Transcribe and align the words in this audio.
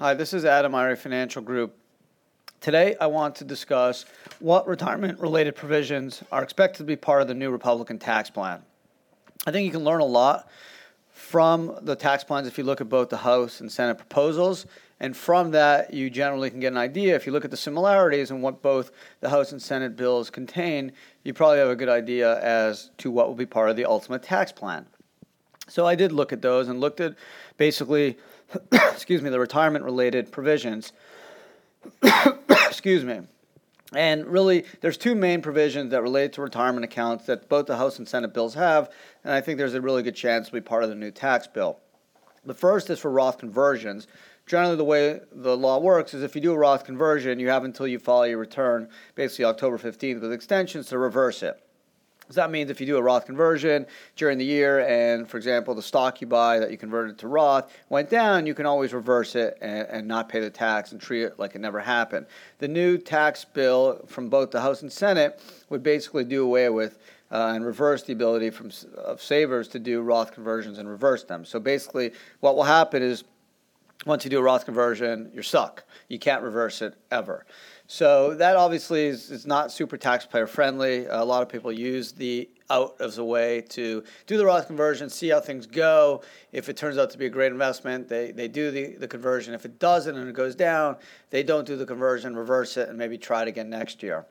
Hi, 0.00 0.12
this 0.12 0.34
is 0.34 0.44
Adam 0.44 0.74
IRA 0.74 0.96
Financial 0.96 1.40
Group. 1.40 1.78
Today, 2.60 2.96
I 3.00 3.06
want 3.06 3.36
to 3.36 3.44
discuss 3.44 4.04
what 4.40 4.66
retirement 4.66 5.20
related 5.20 5.54
provisions 5.54 6.20
are 6.32 6.42
expected 6.42 6.78
to 6.78 6.84
be 6.84 6.96
part 6.96 7.22
of 7.22 7.28
the 7.28 7.34
new 7.34 7.52
Republican 7.52 8.00
tax 8.00 8.28
plan. 8.28 8.60
I 9.46 9.52
think 9.52 9.64
you 9.64 9.70
can 9.70 9.84
learn 9.84 10.00
a 10.00 10.04
lot 10.04 10.48
from 11.12 11.78
the 11.82 11.94
tax 11.94 12.24
plans 12.24 12.48
if 12.48 12.58
you 12.58 12.64
look 12.64 12.80
at 12.80 12.88
both 12.88 13.08
the 13.08 13.18
House 13.18 13.60
and 13.60 13.70
Senate 13.70 13.96
proposals. 13.96 14.66
And 14.98 15.16
from 15.16 15.52
that, 15.52 15.94
you 15.94 16.10
generally 16.10 16.50
can 16.50 16.58
get 16.58 16.72
an 16.72 16.78
idea. 16.78 17.14
If 17.14 17.24
you 17.24 17.30
look 17.32 17.44
at 17.44 17.52
the 17.52 17.56
similarities 17.56 18.32
and 18.32 18.42
what 18.42 18.62
both 18.62 18.90
the 19.20 19.30
House 19.30 19.52
and 19.52 19.62
Senate 19.62 19.94
bills 19.94 20.28
contain, 20.28 20.90
you 21.22 21.32
probably 21.32 21.58
have 21.58 21.68
a 21.68 21.76
good 21.76 21.88
idea 21.88 22.40
as 22.40 22.90
to 22.98 23.12
what 23.12 23.28
will 23.28 23.36
be 23.36 23.46
part 23.46 23.70
of 23.70 23.76
the 23.76 23.84
ultimate 23.84 24.24
tax 24.24 24.50
plan. 24.50 24.86
So 25.68 25.86
I 25.86 25.94
did 25.94 26.10
look 26.10 26.32
at 26.32 26.42
those 26.42 26.68
and 26.68 26.80
looked 26.80 27.00
at 27.00 27.14
basically, 27.56 28.18
excuse 28.72 29.22
me, 29.22 29.30
the 29.30 29.40
retirement 29.40 29.84
related 29.84 30.30
provisions. 30.30 30.92
excuse 32.48 33.04
me. 33.04 33.20
And 33.94 34.26
really, 34.26 34.64
there's 34.80 34.96
two 34.96 35.14
main 35.14 35.40
provisions 35.40 35.90
that 35.92 36.02
relate 36.02 36.32
to 36.34 36.42
retirement 36.42 36.84
accounts 36.84 37.26
that 37.26 37.48
both 37.48 37.66
the 37.66 37.76
House 37.76 37.98
and 37.98 38.08
Senate 38.08 38.34
bills 38.34 38.54
have, 38.54 38.90
and 39.22 39.32
I 39.32 39.40
think 39.40 39.58
there's 39.58 39.74
a 39.74 39.80
really 39.80 40.02
good 40.02 40.16
chance 40.16 40.48
to 40.48 40.52
be 40.52 40.60
part 40.60 40.82
of 40.82 40.88
the 40.88 40.96
new 40.96 41.10
tax 41.10 41.46
bill. 41.46 41.78
The 42.44 42.54
first 42.54 42.90
is 42.90 42.98
for 42.98 43.10
Roth 43.10 43.38
conversions. 43.38 44.06
Generally, 44.46 44.76
the 44.76 44.84
way 44.84 45.20
the 45.32 45.56
law 45.56 45.78
works 45.78 46.12
is 46.12 46.22
if 46.22 46.34
you 46.34 46.42
do 46.42 46.52
a 46.52 46.58
Roth 46.58 46.84
conversion, 46.84 47.38
you 47.38 47.48
have 47.48 47.64
until 47.64 47.86
you 47.86 47.98
file 47.98 48.26
your 48.26 48.38
return, 48.38 48.88
basically 49.14 49.46
October 49.46 49.78
15th, 49.78 50.20
with 50.20 50.32
extensions 50.32 50.88
to 50.88 50.98
reverse 50.98 51.42
it. 51.42 51.60
So 52.30 52.40
that 52.40 52.50
means 52.50 52.70
if 52.70 52.80
you 52.80 52.86
do 52.86 52.96
a 52.96 53.02
Roth 53.02 53.26
conversion 53.26 53.86
during 54.16 54.38
the 54.38 54.44
year, 54.44 54.80
and 54.80 55.28
for 55.28 55.36
example, 55.36 55.74
the 55.74 55.82
stock 55.82 56.20
you 56.20 56.26
buy 56.26 56.58
that 56.58 56.70
you 56.70 56.78
converted 56.78 57.18
to 57.18 57.28
Roth 57.28 57.70
went 57.90 58.08
down, 58.08 58.46
you 58.46 58.54
can 58.54 58.64
always 58.66 58.94
reverse 58.94 59.34
it 59.34 59.58
and, 59.60 59.86
and, 59.88 60.08
not 60.08 60.28
pay 60.28 60.40
the 60.40 60.50
tax 60.50 60.92
and 60.92 61.00
treat 61.00 61.22
it 61.22 61.38
like 61.38 61.54
it 61.54 61.60
never 61.60 61.80
happened. 61.80 62.26
The 62.58 62.68
new 62.68 62.96
tax 62.96 63.44
bill 63.44 64.04
from 64.06 64.28
both 64.28 64.50
the 64.50 64.60
House 64.60 64.82
and 64.82 64.92
Senate 64.92 65.40
would 65.68 65.82
basically 65.82 66.24
do 66.24 66.44
away 66.44 66.68
with 66.70 66.98
uh, 67.30 67.52
and 67.54 67.64
reverse 67.64 68.02
the 68.02 68.12
ability 68.12 68.50
from 68.50 68.70
of 68.96 69.20
savers 69.20 69.66
to 69.68 69.78
do 69.78 70.00
Roth 70.02 70.32
conversions 70.32 70.78
and 70.78 70.88
reverse 70.88 71.24
them. 71.24 71.44
So 71.44 71.58
basically, 71.58 72.12
what 72.40 72.54
will 72.54 72.64
happen 72.64 73.02
is 73.02 73.24
once 74.06 74.24
you 74.24 74.30
do 74.30 74.38
a 74.38 74.42
Roth 74.42 74.64
conversion, 74.64 75.30
you're 75.32 75.42
stuck. 75.42 75.84
You 76.08 76.18
can't 76.18 76.42
reverse 76.42 76.82
it 76.82 76.94
ever. 77.10 77.46
So 77.86 78.34
that 78.34 78.56
obviously 78.56 79.06
is, 79.06 79.30
is 79.30 79.46
not 79.46 79.70
super 79.70 79.96
taxpayer 79.96 80.46
friendly. 80.46 81.06
A 81.06 81.24
lot 81.24 81.42
of 81.42 81.48
people 81.48 81.70
use 81.72 82.12
the 82.12 82.48
out 82.70 82.96
as 82.98 83.18
a 83.18 83.24
way 83.24 83.60
to 83.60 84.02
do 84.26 84.38
the 84.38 84.44
Roth 84.44 84.66
conversion, 84.66 85.10
see 85.10 85.28
how 85.28 85.40
things 85.40 85.66
go. 85.66 86.22
If 86.52 86.68
it 86.68 86.76
turns 86.76 86.96
out 86.96 87.10
to 87.10 87.18
be 87.18 87.26
a 87.26 87.30
great 87.30 87.52
investment, 87.52 88.08
they, 88.08 88.30
they 88.30 88.48
do 88.48 88.70
the, 88.70 88.96
the 88.96 89.08
conversion. 89.08 89.52
If 89.52 89.64
it 89.66 89.78
doesn't 89.78 90.16
and 90.16 90.28
it 90.28 90.34
goes 90.34 90.54
down, 90.54 90.96
they 91.30 91.42
don't 91.42 91.66
do 91.66 91.76
the 91.76 91.86
conversion, 91.86 92.34
reverse 92.34 92.76
it, 92.76 92.88
and 92.88 92.96
maybe 92.96 93.18
try 93.18 93.42
it 93.42 93.48
again 93.48 93.68
next 93.68 94.02
year. 94.02 94.24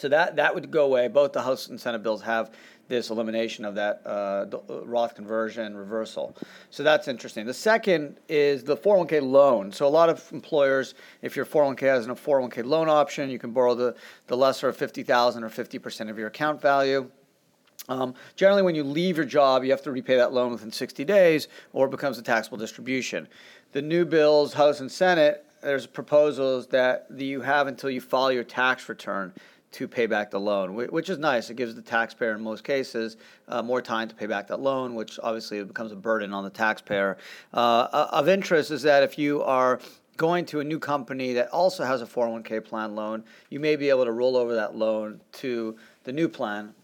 So 0.00 0.08
that, 0.08 0.36
that 0.36 0.54
would 0.54 0.70
go 0.70 0.86
away. 0.86 1.08
Both 1.08 1.34
the 1.34 1.42
House 1.42 1.68
and 1.68 1.78
Senate 1.78 2.02
bills 2.02 2.22
have 2.22 2.52
this 2.88 3.10
elimination 3.10 3.66
of 3.66 3.74
that 3.74 4.00
uh, 4.06 4.46
uh 4.50 4.86
Roth 4.86 5.14
conversion 5.14 5.76
reversal. 5.76 6.34
So 6.70 6.82
that's 6.82 7.06
interesting. 7.06 7.44
The 7.44 7.52
second 7.52 8.16
is 8.26 8.64
the 8.64 8.78
401k 8.78 9.20
loan. 9.20 9.70
So 9.70 9.86
a 9.86 9.88
lot 9.88 10.08
of 10.08 10.26
employers, 10.32 10.94
if 11.20 11.36
your 11.36 11.44
401k 11.44 11.80
has 11.82 12.06
a 12.06 12.14
401k 12.14 12.64
loan 12.64 12.88
option, 12.88 13.28
you 13.28 13.38
can 13.38 13.50
borrow 13.50 13.74
the, 13.74 13.94
the 14.26 14.38
lesser 14.38 14.70
of 14.70 14.76
50,000 14.78 15.44
or 15.44 15.50
50% 15.50 16.08
of 16.08 16.16
your 16.16 16.28
account 16.28 16.62
value. 16.62 17.10
Um, 17.90 18.14
generally, 18.36 18.62
when 18.62 18.74
you 18.74 18.84
leave 18.84 19.18
your 19.18 19.26
job, 19.26 19.64
you 19.64 19.70
have 19.70 19.82
to 19.82 19.92
repay 19.92 20.16
that 20.16 20.32
loan 20.32 20.52
within 20.52 20.72
60 20.72 21.04
days 21.04 21.48
or 21.74 21.88
it 21.88 21.90
becomes 21.90 22.16
a 22.16 22.22
taxable 22.22 22.56
distribution. 22.56 23.28
The 23.72 23.82
new 23.82 24.06
bills, 24.06 24.54
House 24.54 24.80
and 24.80 24.90
Senate, 24.90 25.44
there's 25.60 25.86
proposals 25.86 26.68
that 26.68 27.06
you 27.14 27.42
have 27.42 27.66
until 27.66 27.90
you 27.90 28.00
file 28.00 28.32
your 28.32 28.44
tax 28.44 28.88
return 28.88 29.34
to 29.72 29.86
pay 29.86 30.06
back 30.06 30.30
the 30.30 30.40
loan, 30.40 30.74
which 30.74 31.08
is 31.08 31.18
nice. 31.18 31.48
It 31.48 31.54
gives 31.54 31.74
the 31.74 31.82
taxpayer, 31.82 32.34
in 32.34 32.42
most 32.42 32.64
cases, 32.64 33.16
uh, 33.48 33.62
more 33.62 33.80
time 33.80 34.08
to 34.08 34.14
pay 34.14 34.26
back 34.26 34.48
that 34.48 34.60
loan, 34.60 34.94
which 34.94 35.18
obviously 35.22 35.62
becomes 35.62 35.92
a 35.92 35.96
burden 35.96 36.32
on 36.32 36.42
the 36.42 36.50
taxpayer. 36.50 37.16
Uh, 37.54 38.08
of 38.10 38.28
interest 38.28 38.70
is 38.70 38.82
that 38.82 39.02
if 39.02 39.16
you 39.16 39.42
are 39.42 39.80
going 40.16 40.44
to 40.44 40.60
a 40.60 40.64
new 40.64 40.78
company 40.78 41.32
that 41.34 41.48
also 41.50 41.84
has 41.84 42.02
a 42.02 42.06
401k 42.06 42.64
plan 42.64 42.94
loan, 42.94 43.24
you 43.48 43.60
may 43.60 43.76
be 43.76 43.88
able 43.88 44.04
to 44.04 44.12
roll 44.12 44.36
over 44.36 44.54
that 44.54 44.76
loan 44.76 45.20
to 45.32 45.76
the 46.04 46.12
new 46.12 46.28
plan 46.28 46.74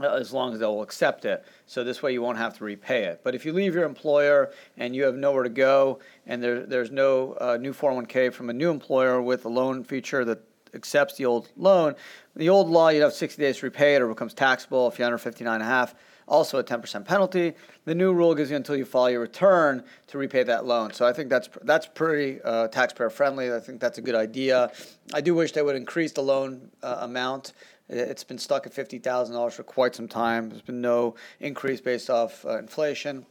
uh, 0.00 0.14
as 0.14 0.32
long 0.32 0.52
as 0.52 0.58
they'll 0.58 0.82
accept 0.82 1.24
it. 1.26 1.44
So 1.66 1.84
this 1.84 2.02
way 2.02 2.12
you 2.12 2.22
won't 2.22 2.38
have 2.38 2.56
to 2.58 2.64
repay 2.64 3.04
it. 3.04 3.20
But 3.22 3.34
if 3.34 3.44
you 3.44 3.52
leave 3.52 3.74
your 3.74 3.84
employer 3.84 4.50
and 4.76 4.96
you 4.96 5.04
have 5.04 5.16
nowhere 5.16 5.42
to 5.42 5.48
go 5.50 6.00
and 6.26 6.42
there, 6.42 6.66
there's 6.66 6.90
no 6.90 7.34
uh, 7.34 7.58
new 7.60 7.72
401k 7.72 8.32
from 8.32 8.50
a 8.50 8.52
new 8.52 8.70
employer 8.70 9.20
with 9.20 9.44
a 9.44 9.48
loan 9.48 9.84
feature 9.84 10.24
that 10.24 10.42
accepts 10.76 11.16
the 11.16 11.26
old 11.26 11.48
loan. 11.56 11.94
The 12.36 12.48
old 12.48 12.68
law, 12.68 12.90
you'd 12.90 13.02
have 13.02 13.12
60 13.12 13.42
days 13.42 13.58
to 13.58 13.66
repay 13.66 13.96
it 13.96 14.02
or 14.02 14.06
it 14.06 14.14
becomes 14.14 14.34
taxable 14.34 14.86
if 14.88 14.98
you're 14.98 15.06
under 15.06 15.18
59 15.18 15.54
and 15.54 15.62
a 15.62 15.66
half. 15.66 15.94
Also 16.28 16.58
a 16.58 16.64
10% 16.64 17.04
penalty. 17.04 17.54
The 17.84 17.94
new 17.94 18.12
rule 18.12 18.34
gives 18.34 18.50
you 18.50 18.56
until 18.56 18.76
you 18.76 18.84
file 18.84 19.10
your 19.10 19.20
return 19.20 19.84
to 20.08 20.18
repay 20.18 20.42
that 20.42 20.66
loan. 20.66 20.92
So 20.92 21.06
I 21.06 21.12
think 21.12 21.30
that's 21.30 21.48
that's 21.62 21.86
pretty 21.86 22.42
uh, 22.42 22.66
taxpayer 22.68 23.10
friendly. 23.10 23.52
I 23.52 23.60
think 23.60 23.80
that's 23.80 23.98
a 23.98 24.02
good 24.02 24.16
idea. 24.16 24.72
I 25.14 25.20
do 25.20 25.34
wish 25.36 25.52
they 25.52 25.62
would 25.62 25.76
increase 25.76 26.12
the 26.12 26.22
loan 26.22 26.70
uh, 26.82 26.98
amount. 27.00 27.52
It's 27.88 28.24
been 28.24 28.38
stuck 28.38 28.66
at 28.66 28.74
$50,000 28.74 29.52
for 29.52 29.62
quite 29.62 29.94
some 29.94 30.08
time. 30.08 30.50
There's 30.50 30.62
been 30.62 30.80
no 30.80 31.14
increase 31.38 31.80
based 31.80 32.10
off 32.10 32.44
uh, 32.44 32.58
inflation. 32.58 33.24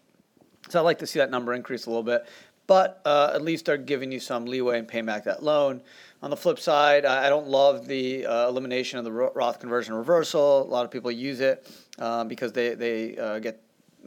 So 0.69 0.79
I'd 0.79 0.83
like 0.83 0.99
to 0.99 1.07
see 1.07 1.19
that 1.19 1.29
number 1.29 1.53
increase 1.53 1.85
a 1.85 1.89
little 1.89 2.03
bit 2.03 2.25
but 2.67 3.01
uh, 3.05 3.31
at 3.33 3.41
least 3.41 3.65
they're 3.65 3.77
giving 3.77 4.11
you 4.11 4.19
some 4.19 4.45
leeway 4.45 4.79
in 4.79 4.85
paying 4.85 5.05
back 5.05 5.23
that 5.25 5.43
loan. 5.43 5.81
On 6.21 6.29
the 6.29 6.37
flip 6.37 6.59
side, 6.59 7.05
I 7.05 7.29
don't 7.29 7.47
love 7.47 7.87
the 7.87 8.25
uh, 8.25 8.47
elimination 8.47 8.97
of 8.97 9.05
the 9.05 9.11
Roth 9.11 9.59
conversion 9.59 9.93
reversal. 9.93 10.63
A 10.63 10.63
lot 10.63 10.83
of 10.83 10.89
people 10.89 11.11
use 11.11 11.39
it 11.39 11.71
uh, 11.99 12.23
because 12.23 12.51
they, 12.51 12.73
they 12.73 13.17
uh, 13.17 13.37
get 13.37 13.61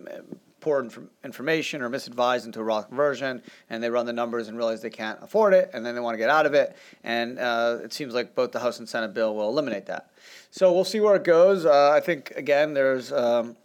uh, 0.04 0.22
poor 0.60 0.80
inf- 0.80 0.98
information 1.22 1.80
or 1.80 1.88
misadvised 1.88 2.44
into 2.44 2.58
a 2.58 2.64
Roth 2.64 2.88
conversion, 2.88 3.40
and 3.70 3.80
they 3.80 3.90
run 3.90 4.04
the 4.04 4.12
numbers 4.12 4.48
and 4.48 4.56
realize 4.56 4.82
they 4.82 4.90
can't 4.90 5.22
afford 5.22 5.54
it, 5.54 5.70
and 5.72 5.86
then 5.86 5.94
they 5.94 6.00
want 6.00 6.14
to 6.14 6.18
get 6.18 6.30
out 6.30 6.46
of 6.46 6.54
it. 6.54 6.76
And 7.04 7.38
uh, 7.38 7.78
it 7.84 7.92
seems 7.92 8.14
like 8.14 8.34
both 8.34 8.50
the 8.50 8.58
House 8.58 8.80
and 8.80 8.88
Senate 8.88 9.14
bill 9.14 9.36
will 9.36 9.48
eliminate 9.48 9.86
that. 9.86 10.10
So 10.50 10.72
we'll 10.72 10.84
see 10.84 10.98
where 10.98 11.14
it 11.14 11.24
goes. 11.24 11.66
I 11.66 12.00
think, 12.00 12.32
again, 12.34 12.74
there's. 12.74 13.12
Um, 13.12 13.56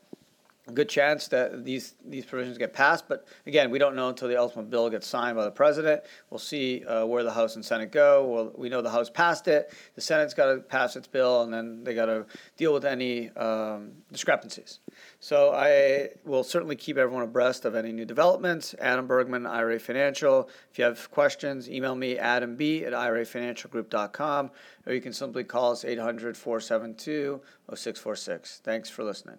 good 0.71 0.87
chance 0.87 1.27
that 1.27 1.65
these 1.65 1.95
these 2.05 2.25
provisions 2.25 2.57
get 2.57 2.73
passed. 2.73 3.07
But 3.07 3.27
again, 3.45 3.69
we 3.69 3.79
don't 3.79 3.95
know 3.95 4.09
until 4.09 4.29
the 4.29 4.37
ultimate 4.37 4.69
bill 4.69 4.89
gets 4.89 5.07
signed 5.07 5.35
by 5.35 5.43
the 5.43 5.51
president. 5.51 6.03
We'll 6.29 6.39
see 6.39 6.85
uh, 6.85 7.05
where 7.05 7.23
the 7.23 7.33
House 7.33 7.55
and 7.55 7.65
Senate 7.65 7.91
go. 7.91 8.25
Well, 8.25 8.51
we 8.55 8.69
know 8.69 8.81
the 8.81 8.89
House 8.89 9.09
passed 9.09 9.47
it. 9.47 9.73
The 9.95 10.01
Senate's 10.01 10.33
got 10.33 10.53
to 10.53 10.61
pass 10.61 10.95
its 10.95 11.07
bill, 11.07 11.41
and 11.41 11.53
then 11.53 11.83
they 11.83 11.93
got 11.93 12.05
to 12.05 12.25
deal 12.55 12.73
with 12.73 12.85
any 12.85 13.29
um, 13.31 13.91
discrepancies. 14.11 14.79
So 15.19 15.53
I 15.53 16.09
will 16.23 16.43
certainly 16.43 16.77
keep 16.77 16.97
everyone 16.97 17.23
abreast 17.23 17.65
of 17.65 17.75
any 17.75 17.91
new 17.91 18.05
developments. 18.05 18.73
Adam 18.79 19.05
Bergman, 19.05 19.45
IRA 19.45 19.79
Financial. 19.79 20.49
If 20.71 20.79
you 20.79 20.85
have 20.85 21.11
questions, 21.11 21.69
email 21.69 21.95
me 21.95 22.17
adamb 22.17 22.53
at 22.53 22.93
irafinancialgroup.com, 22.93 24.51
or 24.85 24.93
you 24.93 25.01
can 25.01 25.13
simply 25.13 25.43
call 25.43 25.71
us 25.71 25.83
800 25.83 26.37
472 26.37 27.41
0646. 27.73 28.61
Thanks 28.63 28.89
for 28.89 29.03
listening. 29.03 29.37